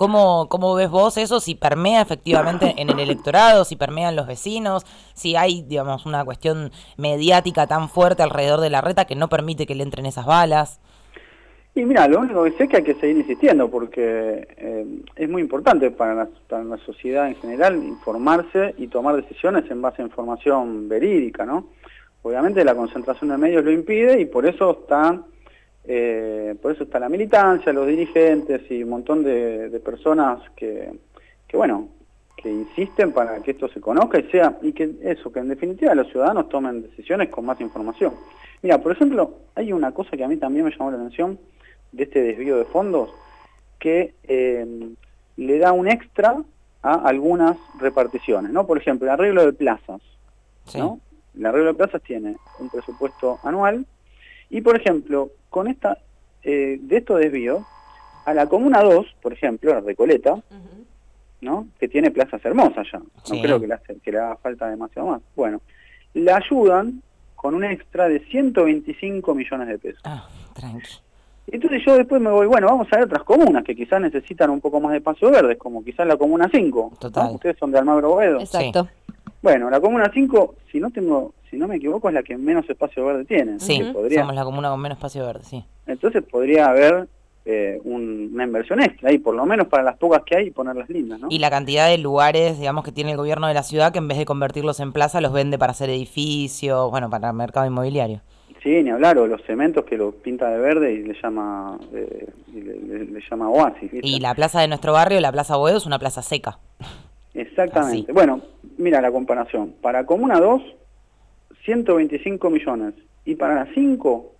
¿Cómo, 0.00 0.48
¿Cómo 0.48 0.74
ves 0.74 0.88
vos 0.88 1.18
eso? 1.18 1.40
Si 1.40 1.54
permea 1.54 2.00
efectivamente 2.00 2.72
en 2.78 2.88
el 2.88 3.00
electorado, 3.00 3.66
si 3.66 3.76
permean 3.76 4.16
los 4.16 4.26
vecinos, 4.26 4.86
si 5.12 5.36
hay, 5.36 5.60
digamos, 5.60 6.06
una 6.06 6.24
cuestión 6.24 6.70
mediática 6.96 7.66
tan 7.66 7.90
fuerte 7.90 8.22
alrededor 8.22 8.60
de 8.60 8.70
la 8.70 8.80
reta 8.80 9.04
que 9.04 9.14
no 9.14 9.28
permite 9.28 9.66
que 9.66 9.74
le 9.74 9.82
entren 9.82 10.06
esas 10.06 10.24
balas. 10.24 10.80
Y 11.74 11.84
mira, 11.84 12.08
lo 12.08 12.20
único 12.20 12.44
que 12.44 12.52
sé 12.52 12.64
es 12.64 12.70
que 12.70 12.76
hay 12.78 12.82
que 12.82 12.94
seguir 12.94 13.18
insistiendo 13.18 13.70
porque 13.70 14.48
eh, 14.56 14.86
es 15.16 15.28
muy 15.28 15.42
importante 15.42 15.90
para 15.90 16.14
la, 16.14 16.28
para 16.48 16.64
la 16.64 16.78
sociedad 16.78 17.28
en 17.28 17.36
general 17.36 17.76
informarse 17.76 18.74
y 18.78 18.86
tomar 18.86 19.16
decisiones 19.16 19.70
en 19.70 19.82
base 19.82 20.00
a 20.00 20.06
información 20.06 20.88
verídica, 20.88 21.44
¿no? 21.44 21.66
Obviamente 22.22 22.64
la 22.64 22.74
concentración 22.74 23.28
de 23.28 23.36
medios 23.36 23.62
lo 23.62 23.70
impide 23.70 24.18
y 24.18 24.24
por 24.24 24.46
eso 24.46 24.78
están 24.80 25.26
eh, 25.92 26.54
por 26.62 26.70
eso 26.70 26.84
está 26.84 27.00
la 27.00 27.08
militancia, 27.08 27.72
los 27.72 27.84
dirigentes 27.84 28.62
y 28.70 28.84
un 28.84 28.90
montón 28.90 29.24
de, 29.24 29.80
personas 29.84 30.40
que, 30.54 30.88
bueno, 31.52 31.88
que 32.36 32.48
insisten 32.48 33.10
para 33.10 33.42
que 33.42 33.50
esto 33.50 33.66
se 33.66 33.80
conozca 33.80 34.20
y 34.20 34.30
sea, 34.30 34.56
y 34.62 34.72
que 34.72 34.88
eso, 35.02 35.32
que 35.32 35.40
en 35.40 35.48
definitiva 35.48 35.92
los 35.96 36.06
ciudadanos 36.06 36.48
tomen 36.48 36.82
decisiones 36.82 37.28
con 37.30 37.44
más 37.44 37.60
información. 37.60 38.14
Mira, 38.62 38.78
por 38.80 38.92
ejemplo, 38.92 39.38
hay 39.56 39.72
una 39.72 39.90
cosa 39.90 40.16
que 40.16 40.22
a 40.22 40.28
mí 40.28 40.36
también 40.36 40.64
me 40.64 40.70
llamó 40.70 40.92
la 40.92 40.98
atención 40.98 41.40
de 41.90 42.04
este 42.04 42.22
desvío 42.22 42.58
de 42.58 42.66
fondos, 42.66 43.10
que 43.80 44.14
eh, 44.28 44.92
le 45.38 45.58
da 45.58 45.72
un 45.72 45.88
extra 45.88 46.40
a 46.84 46.94
algunas 46.94 47.56
reparticiones, 47.80 48.52
¿no? 48.52 48.64
Por 48.64 48.78
ejemplo, 48.78 49.08
el 49.08 49.12
arreglo 49.14 49.44
de 49.44 49.54
plazas, 49.54 50.00
¿no? 50.72 51.00
El 51.36 51.46
arreglo 51.46 51.72
de 51.72 51.74
plazas 51.74 52.00
tiene 52.02 52.36
un 52.60 52.70
presupuesto 52.70 53.40
anual 53.42 53.86
y, 54.50 54.60
por 54.60 54.76
ejemplo, 54.76 55.30
con 55.48 55.68
esta 55.68 55.98
eh, 56.42 56.78
de 56.80 56.96
estos 56.96 57.20
desvíos, 57.20 57.62
a 58.24 58.34
la 58.34 58.46
Comuna 58.46 58.82
2, 58.82 59.06
por 59.22 59.32
ejemplo, 59.32 59.72
la 59.72 59.80
Recoleta, 59.80 60.42
¿no? 61.40 61.68
que 61.78 61.88
tiene 61.88 62.10
plazas 62.10 62.44
hermosas 62.44 62.86
ya, 62.92 62.98
no 62.98 63.42
creo 63.42 63.60
que 63.60 63.66
le, 63.66 63.78
que 64.02 64.12
le 64.12 64.18
haga 64.18 64.36
falta 64.36 64.68
demasiado 64.68 65.08
más. 65.08 65.22
Bueno, 65.34 65.60
la 66.14 66.36
ayudan 66.36 67.02
con 67.34 67.54
un 67.54 67.64
extra 67.64 68.08
de 68.08 68.20
125 68.20 69.34
millones 69.34 69.68
de 69.68 69.78
pesos. 69.78 70.02
Ah, 70.04 70.28
tranqui. 70.54 71.00
Entonces 71.46 71.82
yo 71.84 71.96
después 71.96 72.20
me 72.20 72.30
voy, 72.30 72.46
bueno, 72.46 72.68
vamos 72.68 72.86
a 72.92 72.96
ver 72.96 73.06
otras 73.06 73.24
comunas 73.24 73.64
que 73.64 73.74
quizás 73.74 74.00
necesitan 74.00 74.50
un 74.50 74.60
poco 74.60 74.80
más 74.80 74.92
de 74.92 74.98
espacio 74.98 75.30
verde, 75.30 75.56
como 75.56 75.82
quizás 75.82 76.06
la 76.06 76.16
Comuna 76.16 76.48
5. 76.52 76.92
Total. 77.00 77.34
Ustedes 77.34 77.56
son 77.58 77.72
de 77.72 77.78
Almagro 77.78 78.10
Boedo. 78.10 78.40
Exacto. 78.40 78.88
Bueno, 79.42 79.70
la 79.70 79.80
Comuna 79.80 80.10
5, 80.12 80.54
si 80.70 80.80
no 80.80 80.90
tengo, 80.90 81.34
si 81.50 81.56
no 81.56 81.66
me 81.66 81.76
equivoco, 81.76 82.08
es 82.08 82.14
la 82.14 82.22
que 82.22 82.36
menos 82.36 82.68
espacio 82.68 83.04
verde 83.06 83.24
tiene. 83.24 83.58
Sí, 83.58 83.82
somos 84.14 84.34
la 84.34 84.44
comuna 84.44 84.70
con 84.70 84.80
menos 84.80 84.98
espacio 84.98 85.26
verde, 85.26 85.44
sí. 85.44 85.64
Entonces 85.86 86.22
podría 86.22 86.68
haber 86.68 87.08
eh, 87.44 87.80
una 87.84 88.44
inversión 88.44 88.80
extra 88.82 89.08
ahí, 89.08 89.18
por 89.18 89.34
lo 89.34 89.46
menos 89.46 89.66
para 89.66 89.82
las 89.82 89.96
pocas 89.96 90.22
que 90.24 90.36
hay, 90.36 90.46
y 90.48 90.50
ponerlas 90.50 90.88
lindas, 90.90 91.20
¿no? 91.20 91.28
Y 91.30 91.38
la 91.38 91.50
cantidad 91.50 91.88
de 91.88 91.98
lugares, 91.98 92.58
digamos, 92.58 92.84
que 92.84 92.92
tiene 92.92 93.12
el 93.12 93.16
gobierno 93.16 93.48
de 93.48 93.54
la 93.54 93.62
ciudad, 93.62 93.92
que 93.92 93.98
en 93.98 94.08
vez 94.08 94.18
de 94.18 94.26
convertirlos 94.26 94.78
en 94.78 94.92
plaza, 94.92 95.20
los 95.20 95.32
vende 95.32 95.58
para 95.58 95.72
hacer 95.72 95.90
edificios, 95.90 96.90
bueno, 96.90 97.08
para 97.08 97.28
el 97.28 97.34
mercado 97.34 97.66
inmobiliario. 97.66 98.20
Sí, 98.62 98.82
ni 98.82 98.90
hablar, 98.90 99.16
o 99.16 99.26
los 99.26 99.42
cementos 99.44 99.84
que 99.86 99.96
lo 99.96 100.12
pinta 100.12 100.50
de 100.50 100.58
verde 100.58 100.92
y 100.92 101.02
le 101.02 101.16
llama 101.20 101.78
eh, 101.94 102.28
le, 102.52 103.20
llama 103.30 103.48
oasis. 103.48 103.90
Y 104.02 104.20
la 104.20 104.34
plaza 104.34 104.60
de 104.60 104.68
nuestro 104.68 104.92
barrio, 104.92 105.18
la 105.20 105.32
Plaza 105.32 105.56
Boedo, 105.56 105.78
es 105.78 105.86
una 105.86 105.98
plaza 105.98 106.20
seca. 106.20 106.58
Exactamente. 107.32 108.12
Bueno, 108.12 108.42
mira 108.80 109.00
la 109.00 109.12
comparación. 109.12 109.74
Para 109.80 110.04
Comuna 110.06 110.40
2, 110.40 110.62
125 111.64 112.50
millones. 112.50 112.94
Y 113.24 113.34
para 113.34 113.54
la 113.54 113.66
5, 113.74 114.32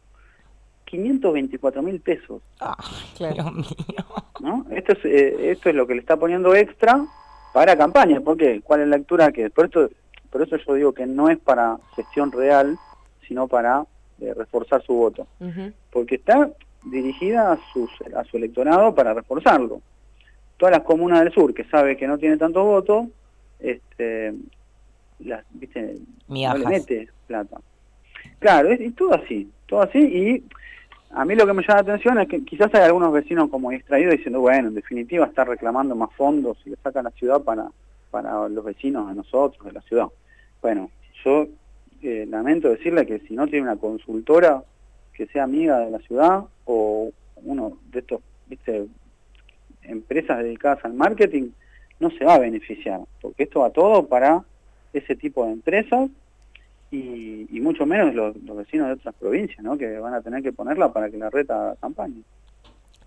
524 0.87 1.83
mil 1.83 2.01
pesos. 2.01 2.43
Ah, 2.61 2.77
claro 3.17 3.51
mío. 3.53 3.67
¿No? 4.41 4.67
Esto, 4.71 4.93
es, 4.93 5.05
eh, 5.05 5.51
esto 5.51 5.69
es 5.69 5.75
lo 5.75 5.87
que 5.87 5.95
le 5.95 6.01
está 6.01 6.17
poniendo 6.17 6.55
extra 6.55 7.05
para 7.53 7.77
campaña. 7.77 8.21
¿Por 8.21 8.37
qué? 8.37 8.61
¿Cuál 8.63 8.81
es 8.81 8.89
la 8.89 8.97
lectura 8.97 9.31
que 9.33 9.51
Por, 9.51 9.67
esto, 9.67 9.91
por 10.31 10.43
eso 10.43 10.57
yo 10.57 10.75
digo 10.75 10.93
que 10.93 11.07
no 11.07 11.29
es 11.29 11.39
para 11.39 11.79
gestión 11.95 12.33
real, 12.33 12.79
sino 13.29 13.47
para 13.47 13.85
eh, 14.21 14.35
reforzar 14.35 14.83
su 14.83 14.95
voto. 14.95 15.27
Porque 15.93 16.17
está 16.17 16.51
dirigida 16.85 17.53
a, 17.53 17.59
sus, 17.73 17.91
a 18.17 18.25
su 18.25 18.39
electorado 18.39 18.95
para 18.95 19.13
reforzarlo 19.13 19.83
todas 20.61 20.77
las 20.77 20.85
comunas 20.85 21.21
del 21.21 21.33
sur 21.33 21.55
que 21.55 21.65
sabe 21.65 21.97
que 21.97 22.07
no 22.07 22.19
tiene 22.19 22.37
tantos 22.37 22.63
votos, 22.63 23.07
este, 23.61 24.35
las, 25.21 25.45
viste, 25.51 25.97
no 26.29 26.57
le 26.57 26.67
mete 26.67 27.09
plata. 27.27 27.61
Claro, 28.39 28.71
es, 28.71 28.95
todo 28.95 29.15
así, 29.15 29.51
todo 29.67 29.83
así 29.83 29.99
y 29.99 30.45
a 31.13 31.25
mí 31.25 31.35
lo 31.35 31.47
que 31.47 31.53
me 31.53 31.63
llama 31.63 31.75
la 31.75 31.93
atención 31.93 32.19
es 32.21 32.29
que 32.29 32.45
quizás 32.45 32.73
hay 32.75 32.83
algunos 32.83 33.13
vecinos 33.13 33.51
como 33.51 33.71
distraídos 33.71 34.13
diciendo, 34.13 34.41
bueno, 34.41 34.69
en 34.69 34.75
definitiva 34.75 35.27
está 35.27 35.45
reclamando 35.45 35.97
más 35.97 36.11
fondos 36.15 36.59
y 36.65 36.71
le 36.71 36.77
sacan 36.77 37.05
la 37.05 37.11
ciudad 37.11 37.43
para, 37.43 37.71
para 38.11 38.49
los 38.49 38.65
vecinos 38.65 39.09
de 39.09 39.15
nosotros, 39.15 39.65
de 39.65 39.73
la 39.73 39.81
ciudad. 39.83 40.07
Bueno, 40.63 40.91
yo 41.25 41.49
eh, 42.03 42.27
lamento 42.29 42.69
decirle 42.69 43.07
que 43.07 43.19
si 43.21 43.35
no 43.35 43.47
tiene 43.47 43.63
una 43.63 43.77
consultora 43.77 44.63
que 45.13 45.27
sea 45.27 45.45
amiga 45.45 45.81
de 45.81 45.91
la 45.91 45.99
ciudad 45.99 46.45
o 46.65 47.11
uno 47.43 47.79
de 47.91 47.99
estos, 47.99 48.21
viste, 48.47 48.87
empresas 49.83 50.39
dedicadas 50.39 50.85
al 50.85 50.95
marketing 50.95 51.51
no 52.01 52.11
se 52.11 52.25
va 52.25 52.35
a 52.35 52.39
beneficiar, 52.39 53.01
porque 53.21 53.45
esto 53.45 53.61
va 53.61 53.71
todo 53.71 54.07
para 54.07 54.43
ese 54.93 55.15
tipo 55.15 55.45
de 55.47 55.53
empresas 55.53 56.11
y, 56.91 57.61
mucho 57.61 57.87
menos 57.87 58.15
los, 58.15 58.35
vecinos 58.57 58.89
de 58.89 58.95
otras 58.95 59.15
provincias, 59.15 59.63
¿no? 59.63 59.77
que 59.79 59.99
van 59.99 60.15
a 60.15 60.23
tener 60.23 60.43
que 60.43 60.53
ponerla 60.53 60.93
para 60.93 61.11
que 61.11 61.19
la 61.19 61.31
reta 61.31 61.77
campaña. 61.81 62.23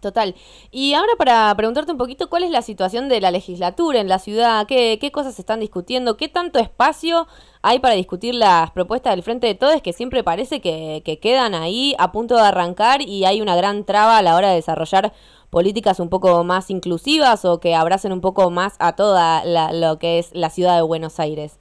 Total. 0.03 0.36
Y 0.69 0.93
ahora 0.95 1.13
para 1.17 1.55
preguntarte 1.55 1.93
un 1.93 1.98
poquito, 1.98 2.29
¿cuál 2.29 2.43
es 2.43 2.51
la 2.51 2.62
situación 2.62 3.07
de 3.07 3.22
la 3.22 3.31
legislatura 3.31 4.01
en 4.01 4.10
la 4.10 4.19
ciudad? 4.19 4.67
¿Qué, 4.67 4.98
qué 5.00 5.12
cosas 5.13 5.36
se 5.36 5.41
están 5.41 5.62
discutiendo? 5.62 6.17
¿Qué 6.17 6.27
tanto 6.27 6.60
espacio 6.60 7.25
hay 7.62 7.79
para 7.79 7.95
discutir 7.95 8.36
las 8.36 8.69
propuestas 8.72 9.13
del 9.13 9.24
Frente 9.24 9.48
de 9.48 9.55
Todos 9.55 9.81
que 9.81 9.93
siempre 9.93 10.22
parece 10.22 10.60
que, 10.60 11.01
que 11.05 11.19
quedan 11.19 11.55
ahí 11.55 11.95
a 12.00 12.12
punto 12.12 12.36
de 12.36 12.41
arrancar 12.41 13.01
y 13.01 13.24
hay 13.24 13.41
una 13.41 13.55
gran 13.55 13.86
traba 13.86 14.17
a 14.17 14.22
la 14.22 14.36
hora 14.36 14.50
de 14.50 14.55
desarrollar 14.55 15.13
políticas 15.50 16.01
un 16.01 16.10
poco 16.10 16.43
más 16.43 16.69
inclusivas 16.69 17.45
o 17.45 17.62
que 17.62 17.75
abracen 17.75 18.12
un 18.12 18.19
poco 18.19 18.51
más 18.51 18.75
a 18.79 18.98
toda 18.98 19.43
lo 19.72 20.00
que 20.00 20.19
es 20.19 20.36
la 20.36 20.50
ciudad 20.50 20.75
de 20.75 20.81
Buenos 20.81 21.19
Aires? 21.22 21.60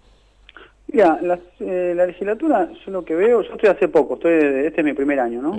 Mira, 0.93 1.19
eh, 1.61 1.95
la, 1.97 2.07
legislatura, 2.07 2.69
yo 2.85 2.93
lo 2.93 3.05
que 3.05 3.15
veo, 3.15 3.43
yo 3.43 3.53
estoy 3.53 3.71
hace 3.71 3.89
poco, 3.89 4.15
estoy 4.15 4.33
este 4.67 4.81
es 4.81 4.85
mi 4.85 4.93
primer 4.93 5.21
año, 5.21 5.41
¿no? 5.41 5.57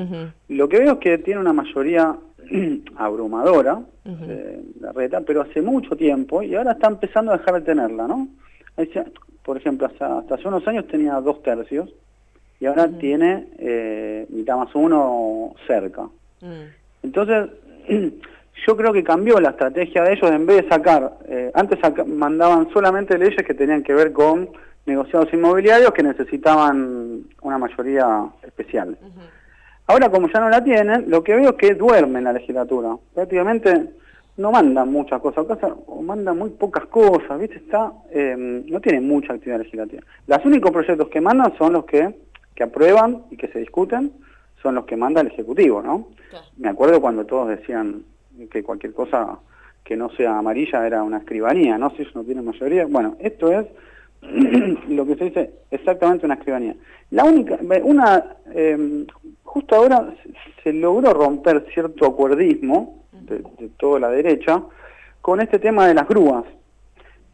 Lo 0.50 0.70
que 0.70 0.80
veo 0.80 0.94
es 0.94 1.00
que 1.00 1.18
tiene 1.18 1.40
una 1.40 1.54
mayoría 1.54 2.16
abrumadora, 2.98 3.82
eh, 4.06 4.62
la 4.80 4.92
reta, 4.92 5.22
pero 5.22 5.42
hace 5.42 5.62
mucho 5.62 5.96
tiempo 5.96 6.42
y 6.42 6.56
ahora 6.56 6.74
está 6.74 6.88
empezando 6.88 7.32
a 7.32 7.38
dejar 7.38 7.56
de 7.56 7.62
tenerla, 7.62 8.08
¿no? 8.08 8.28
Por 9.44 9.58
ejemplo, 9.58 9.88
hasta, 9.88 10.20
hasta 10.20 10.36
hace 10.36 10.48
unos 10.48 10.68
años 10.68 10.88
tenía 10.88 11.16
dos 11.16 11.44
tercios 11.44 11.90
y 12.60 12.66
ahora 12.66 12.88
tiene 12.88 13.48
eh, 13.58 14.26
mitad 14.30 14.58
más 14.58 14.74
uno 14.74 15.54
cerca. 15.68 16.08
Entonces, 17.02 17.50
yo 18.66 18.78
creo 18.78 18.94
que 18.94 19.04
cambió 19.04 19.40
la 19.40 19.50
estrategia 19.50 20.04
de 20.04 20.14
ellos 20.14 20.32
en 20.32 20.46
vez 20.46 20.64
de 20.64 20.70
sacar, 20.70 21.18
eh, 21.28 21.52
antes 21.54 21.80
mandaban 22.08 22.70
solamente 22.72 23.18
leyes 23.18 23.46
que 23.46 23.54
tenían 23.54 23.84
que 23.84 23.94
ver 23.94 24.14
con 24.14 24.50
negociados 24.86 25.34
inmobiliarios 25.34 25.92
que 25.94 26.04
necesitaban 26.04 27.24
una 27.42 27.58
mayoría 27.58 28.26
especial. 28.44 28.98
Ahora 29.88 30.10
como 30.10 30.30
ya 30.30 30.40
no 30.40 30.50
la 30.50 30.64
tienen, 30.64 31.10
lo 31.10 31.24
que 31.24 31.36
veo 31.36 31.52
es 31.52 31.56
que 31.56 31.76
duermen 31.76 32.24
la 32.24 32.34
legislatura. 32.34 32.96
Prácticamente 33.14 33.90
no 34.38 34.52
mandan 34.52 34.92
muchas 34.92 35.22
cosas, 35.22 35.46
o 35.86 36.02
mandan 36.02 36.38
muy 36.38 36.50
pocas 36.52 36.86
cosas, 36.86 37.40
¿viste? 37.40 37.58
Está, 37.58 37.92
eh, 38.12 38.36
no 38.38 38.80
tiene 38.80 39.02
mucha 39.02 39.34
actividad 39.34 39.60
legislativa. 39.60 40.02
Los 40.26 40.46
únicos 40.46 40.72
proyectos 40.72 41.10
que 41.10 41.22
mandan 41.22 41.56
son 41.58 41.74
los 41.74 41.86
que, 41.86 42.16
que 42.56 42.64
aprueban 42.64 43.24
y 43.30 43.38
que 43.38 43.50
se 43.50 43.60
discuten, 43.60 44.12
son 44.62 44.76
los 44.76 44.86
que 44.86 44.96
manda 44.96 45.22
el 45.22 45.28
Ejecutivo, 45.28 45.82
¿no? 45.82 46.08
Me 46.58 46.70
acuerdo 46.70 47.00
cuando 47.00 47.26
todos 47.26 47.50
decían 47.50 48.04
que 48.50 48.64
cualquier 48.64 48.94
cosa 48.94 49.38
que 49.84 49.96
no 49.96 50.10
sea 50.12 50.38
amarilla 50.38 50.88
era 50.88 51.04
una 51.04 51.18
escribanía, 51.18 51.78
¿no? 51.78 51.92
Si 51.92 52.02
ellos 52.02 52.16
no 52.16 52.24
tienen 52.24 52.46
mayoría. 52.46 52.86
Bueno, 52.88 53.16
esto 53.20 53.52
es 53.52 53.68
lo 54.90 55.06
que 55.06 55.16
se 55.16 55.26
dice 55.26 55.52
exactamente 55.72 56.26
una 56.26 56.36
escribanía. 56.36 56.76
La 57.12 57.24
única, 57.24 57.60
una, 57.84 58.38
eh, 58.54 59.06
justo 59.44 59.76
ahora 59.76 60.14
se 60.64 60.74
logró 60.74 61.14
romper 61.14 61.66
cierto 61.74 62.06
acuerdismo 62.06 63.04
de, 63.12 63.44
toda 63.78 64.00
la 64.00 64.10
derecha 64.10 64.64
con 65.22 65.42
este 65.42 65.60
tema 65.60 65.88
de 65.88 65.94
las 65.94 66.08
grúas, 66.08 66.44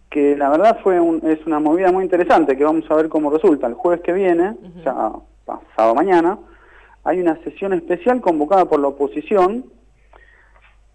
que 0.09 0.35
la 0.35 0.49
verdad 0.49 0.79
fue 0.83 0.97
es 1.23 1.45
una 1.45 1.59
movida 1.59 1.91
muy 1.91 2.03
interesante 2.03 2.57
que 2.57 2.63
vamos 2.63 2.89
a 2.89 2.95
ver 2.95 3.09
cómo 3.09 3.29
resulta. 3.29 3.67
El 3.67 3.73
jueves 3.73 4.01
que 4.01 4.13
viene, 4.13 4.55
ya 4.83 5.11
pasado 5.45 5.95
mañana, 5.95 6.37
hay 7.03 7.19
una 7.19 7.37
sesión 7.43 7.73
especial 7.73 8.21
convocada 8.21 8.65
por 8.65 8.79
la 8.79 8.89
oposición 8.89 9.65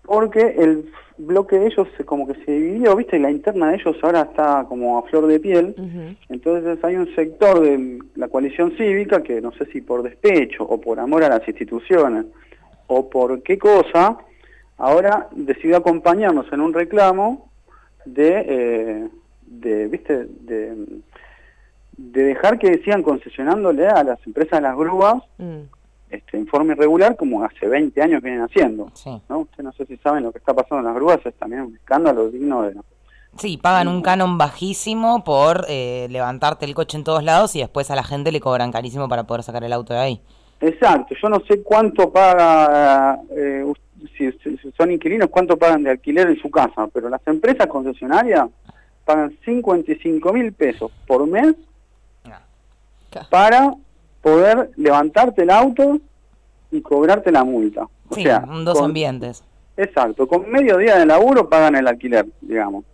porque 0.05 0.55
el 0.59 0.91
bloque 1.17 1.59
de 1.59 1.67
ellos 1.67 1.89
como 2.05 2.27
que 2.27 2.35
se 2.45 2.53
dividió, 2.53 2.97
¿viste? 2.97 3.17
Y 3.17 3.21
la 3.21 3.31
interna 3.31 3.69
de 3.71 3.77
ellos 3.77 3.97
ahora 4.03 4.23
está 4.23 4.67
como 4.69 4.99
a 4.99 5.03
flor 5.03 5.27
de 5.27 5.41
piel. 5.41 5.75
Entonces 6.29 6.83
hay 6.83 6.97
un 6.97 7.15
sector 7.15 7.61
de 7.61 7.99
la 8.17 8.29
coalición 8.29 8.77
cívica 8.77 9.23
que 9.23 9.41
no 9.41 9.53
sé 9.53 9.67
si 9.67 9.81
por 9.81 10.03
despecho 10.03 10.65
o 10.65 10.81
por 10.81 10.99
amor 10.99 11.25
a 11.25 11.29
las 11.29 11.47
instituciones 11.47 12.27
o 12.87 13.09
por 13.09 13.43
qué 13.43 13.59
cosa, 13.59 14.19
ahora 14.77 15.29
decidió 15.33 15.77
acompañarnos 15.77 16.53
en 16.53 16.61
un 16.61 16.75
reclamo 16.75 17.51
de, 18.05 18.45
eh, 18.47 19.09
de 19.47 19.87
¿viste? 19.89 20.27
De, 20.41 20.75
de 21.97 22.23
dejar 22.25 22.59
que 22.59 22.79
sigan 22.79 23.03
concesionándole 23.03 23.87
a 23.87 24.03
las 24.03 24.19
empresas 24.27 24.59
de 24.59 24.63
las 24.63 24.77
grúas 24.77 25.23
mm 25.39 25.63
este, 26.15 26.37
en 26.37 26.47
forma 26.47 26.73
irregular 26.73 27.17
como 27.17 27.45
hace 27.45 27.67
20 27.67 28.01
años 28.03 28.23
vienen 28.23 28.43
haciendo. 28.43 28.91
¿no? 29.29 29.39
Usted 29.41 29.65
no 29.65 29.73
sé 29.73 29.87
si 29.87 29.97
saben 29.99 30.23
lo 30.23 30.33
que 30.33 30.39
está 30.39 30.55
pasando 30.55 30.79
en 30.79 30.85
las 30.87 30.95
grúas, 30.95 31.21
es 31.25 31.35
también 31.35 31.63
un 31.63 31.75
escándalo 31.75 32.29
digno 32.31 32.63
de... 32.63 32.75
Sí, 33.37 33.57
pagan 33.57 33.89
un 33.89 34.01
canon 34.01 34.39
bajísimo 34.39 35.25
por 35.25 35.67
eh, 35.69 36.07
levantarte 36.09 36.67
el 36.67 36.75
coche 36.75 36.97
en 36.97 37.03
todos 37.03 37.25
lados 37.25 37.57
y 37.57 37.61
después 37.61 37.91
a 37.91 37.97
la 37.97 38.05
gente 38.05 38.31
le 38.31 38.41
cobran 38.41 38.71
carísimo 38.71 39.09
para 39.09 39.25
poder 39.25 39.43
sacar 39.43 39.65
el 39.65 39.73
auto 39.73 39.93
de 39.93 39.99
ahí. 39.99 40.21
Exacto, 40.61 41.17
yo 41.21 41.29
no 41.29 41.41
sé 41.41 41.63
cuánto 41.63 42.13
paga, 42.13 43.21
eh, 43.37 43.65
si, 44.17 44.31
son 44.77 44.93
inquilinos, 44.93 45.29
cuánto 45.31 45.57
pagan 45.57 45.83
de 45.83 45.91
alquiler 45.91 46.29
en 46.29 46.41
su 46.41 46.49
casa, 46.49 46.87
pero 46.93 47.09
las 47.09 47.21
empresas 47.27 47.67
concesionarias 47.67 48.49
pagan 49.05 49.37
55 49.45 50.33
mil 50.33 50.53
pesos 50.53 50.93
por 51.07 51.27
mes 51.27 51.55
ah. 52.25 52.41
para 53.29 53.75
poder 54.25 54.71
levantarte 54.77 55.43
el 55.43 55.51
auto 55.51 56.01
y 56.71 56.81
cobrarte 56.81 57.31
la 57.31 57.45
multa. 57.45 57.87
O 58.09 58.15
sea, 58.15 58.41
dos 58.65 58.81
ambientes. 58.81 59.45
Exacto, 59.77 60.27
con 60.27 60.51
medio 60.51 60.79
día 60.79 60.99
de 60.99 61.05
laburo 61.05 61.49
pagan 61.49 61.77
el 61.77 61.87
alquiler, 61.87 62.27
digamos. 62.41 62.87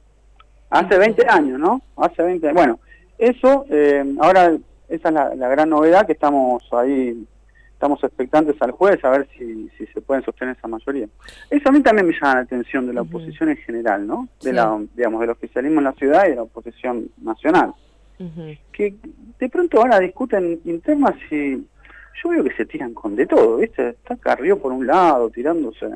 Hace 0.71 0.99
20 0.99 1.27
años, 1.29 1.61
¿no? 1.61 1.81
Hace 1.97 2.23
20 2.23 2.53
Bueno, 2.53 2.81
eso, 3.17 3.65
eh, 3.71 4.05
ahora 4.19 4.57
esa 4.89 5.09
es 5.09 5.15
la, 5.15 5.49
gran 5.49 5.71
novedad 5.71 6.05
que 6.05 6.15
estamos 6.15 6.65
ahí, 6.73 7.25
estamos 7.75 8.03
expectantes 8.03 8.61
al 8.61 8.73
jueves 8.73 9.05
a 9.05 9.11
ver 9.11 9.29
si, 9.39 9.69
si 9.79 9.87
se 9.87 10.01
pueden 10.01 10.25
sostener 10.25 10.57
esa 10.57 10.67
mayoría. 10.67 11.07
Eso 11.49 11.69
a 11.69 11.73
mí 11.73 11.81
también 11.81 12.09
me 12.09 12.13
llama 12.13 12.35
la 12.35 12.41
atención 12.41 12.89
de 12.89 12.95
la 12.95 13.03
oposición 13.03 13.51
en 13.51 13.57
general, 13.59 14.05
¿no? 14.05 14.29
De 14.43 14.53
la, 14.53 14.77
digamos, 14.97 15.21
del 15.21 15.31
oficialismo 15.31 15.79
en 15.79 15.85
la 15.85 15.93
ciudad 15.93 16.27
y 16.27 16.31
de 16.31 16.37
la 16.37 16.43
oposición 16.43 17.09
nacional. 17.23 17.73
Que 18.73 18.95
de 19.39 19.49
pronto 19.49 19.79
ahora 19.79 19.99
discuten 19.99 20.61
internas 20.65 21.15
y 21.31 21.57
yo 22.23 22.29
veo 22.29 22.45
que 22.45 22.55
se 22.55 22.67
tiran 22.67 22.93
con 22.93 23.17
de 23.17 23.27
todo, 23.27 23.57
¿viste? 23.57 23.91
Está 23.91 24.17
Carrió 24.17 24.59
por 24.59 24.73
un 24.73 24.87
lado, 24.87 25.31
tirándose 25.31 25.87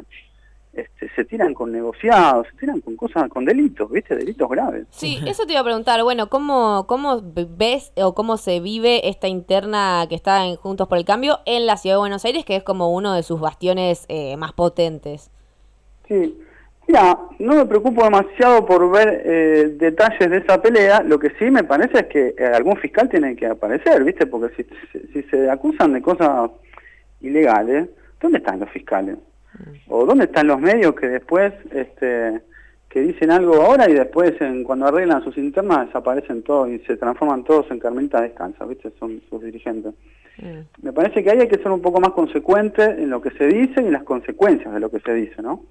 este, 0.75 1.09
se 1.15 1.25
tiran 1.25 1.55
con 1.55 1.71
negociados, 1.71 2.49
se 2.51 2.57
tiran 2.57 2.81
con 2.81 2.97
cosas, 2.97 3.29
con 3.29 3.45
delitos, 3.45 3.91
¿viste? 3.91 4.17
Delitos 4.17 4.49
graves. 4.49 4.87
Sí, 4.91 5.21
eso 5.27 5.47
te 5.47 5.53
iba 5.53 5.61
a 5.61 5.65
preguntar, 5.65 6.03
bueno, 6.03 6.29
¿cómo, 6.29 6.87
cómo 6.89 7.23
ves 7.23 7.93
o 7.97 8.15
cómo 8.15 8.37
se 8.37 8.59
vive 8.61 9.09
esta 9.09 9.29
interna 9.29 10.07
que 10.09 10.17
está 10.17 10.47
en 10.47 10.57
Juntos 10.57 10.89
por 10.89 10.99
el 10.99 11.05
Cambio 11.05 11.41
en 11.47 11.67
la 11.67 11.77
Ciudad 11.77 11.97
de 11.97 12.01
Buenos 12.01 12.25
Aires, 12.25 12.45
que 12.45 12.57
es 12.57 12.65
como 12.65 12.93
uno 12.93 13.15
de 13.15 13.23
sus 13.23 13.41
bastiones 13.41 14.05
eh, 14.09 14.37
más 14.37 14.53
potentes? 14.53 15.31
Sí, 16.09 16.37
mira, 16.87 17.19
no 17.39 17.57
me 17.57 17.67
preocupo 17.67 18.05
demasiado 18.05 18.65
por 18.65 18.91
ver 18.91 19.23
eh, 19.25 19.75
detalles 19.77 20.31
de 20.31 20.39
esa 20.39 20.61
pelea, 20.61 21.03
lo 21.03 21.19
que 21.19 21.31
sí 21.39 21.51
me 21.51 21.65
parece 21.65 21.99
es 21.99 22.07
que 22.07 22.35
eh, 22.37 22.45
algún 22.47 22.77
fiscal 22.77 23.09
tiene 23.09 23.37
que 23.37 23.47
aparecer, 23.47 24.03
¿viste? 24.05 24.27
Porque 24.27 24.55
si, 24.57 25.03
si 25.13 25.23
se 25.25 25.51
acusan 25.51 25.93
de 25.93 26.03
cosas 26.03 26.51
ilegales, 27.21 27.89
¿dónde 28.21 28.39
están 28.39 28.61
los 28.61 28.71
fiscales? 28.71 29.17
¿O 29.89 30.05
dónde 30.05 30.25
están 30.25 30.49
los 30.49 30.61
medios 30.61 30.95
que 30.95 31.09
después 31.09 31.53
este, 31.71 32.41
que 32.89 33.01
dicen 33.01 33.31
algo 33.31 33.55
ahora 33.57 33.89
y 33.89 33.95
después 33.95 34.41
en, 34.41 34.65
cuando 34.65 34.87
arreglan 34.87 35.23
sus 35.23 35.37
internas 35.37 35.87
desaparecen 35.87 36.43
todos 36.43 36.69
y 36.71 36.79
se 36.81 36.97
transforman 36.97 37.45
todos 37.45 37.71
en 37.71 37.79
carmelitas 37.79 38.23
descansa, 38.23 38.65
¿viste? 38.67 38.93
Son 38.99 39.21
sus 39.29 39.43
dirigentes. 39.43 39.95
Mm. 40.39 40.61
Me 40.83 40.93
parece 40.93 41.23
que 41.23 41.31
ahí 41.31 41.41
hay 41.41 41.49
que 41.49 41.59
ser 41.59 41.71
un 41.71 41.83
poco 41.83 42.01
más 42.01 42.11
consecuente 42.11 42.85
en 42.85 43.11
lo 43.11 43.21
que 43.21 43.31
se 43.33 43.47
dice 43.47 43.83
y 43.83 43.87
en 43.87 43.93
las 43.93 44.05
consecuencias 44.05 44.73
de 44.73 44.81
lo 44.81 44.91
que 44.91 45.01
se 45.01 45.13
dice, 45.15 45.43
¿no? 45.43 45.63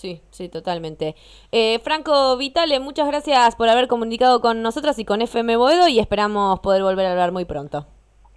Sí, 0.00 0.22
sí, 0.30 0.48
totalmente. 0.48 1.14
Eh, 1.52 1.78
Franco 1.84 2.34
Vitale, 2.38 2.80
muchas 2.80 3.06
gracias 3.06 3.54
por 3.54 3.68
haber 3.68 3.86
comunicado 3.86 4.40
con 4.40 4.62
nosotros 4.62 4.98
y 4.98 5.04
con 5.04 5.20
FM 5.20 5.56
Boedo 5.56 5.88
y 5.88 5.98
esperamos 5.98 6.60
poder 6.60 6.82
volver 6.82 7.04
a 7.04 7.10
hablar 7.10 7.32
muy 7.32 7.44
pronto. 7.44 7.86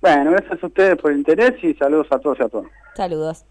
Bueno, 0.02 0.32
gracias 0.32 0.62
a 0.62 0.68
ustedes 0.68 0.98
por 0.98 1.12
el 1.12 1.20
interés 1.20 1.54
y 1.64 1.74
saludos 1.76 2.08
a 2.10 2.20
todos 2.20 2.38
y 2.38 2.44
a 2.44 2.50
todas. 2.50 2.70
Saludos. 2.98 3.46